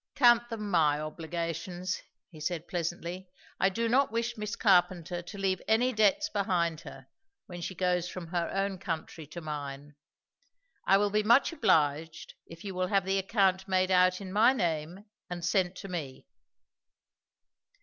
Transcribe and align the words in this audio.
"Count 0.15 0.49
them 0.49 0.71
my 0.71 0.99
obligations," 0.99 2.01
he 2.31 2.39
said 2.39 2.67
pleasantly. 2.67 3.29
"I 3.59 3.69
do 3.69 3.87
not 3.87 4.11
wish 4.11 4.35
Miss 4.35 4.55
Carpenter 4.55 5.21
to 5.21 5.37
leave 5.37 5.61
any 5.67 5.93
debts 5.93 6.27
behind 6.27 6.81
her, 6.81 7.05
when 7.45 7.61
she 7.61 7.75
goes 7.75 8.09
from 8.09 8.29
her 8.29 8.49
own 8.51 8.79
country 8.79 9.27
to 9.27 9.41
mine. 9.41 9.93
I 10.87 10.97
will 10.97 11.11
be 11.11 11.21
much 11.21 11.53
obliged, 11.53 12.33
if 12.47 12.63
you 12.63 12.73
will 12.73 12.87
have 12.87 13.05
the 13.05 13.19
account 13.19 13.67
made 13.67 13.91
out 13.91 14.19
in 14.19 14.33
my 14.33 14.53
name 14.53 15.05
and 15.29 15.45
sent 15.45 15.75
to 15.75 15.87
me." 15.87 16.25